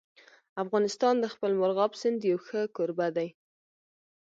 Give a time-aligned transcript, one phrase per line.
[0.63, 3.29] افغانستان د خپل مورغاب سیند یو ښه کوربه دی.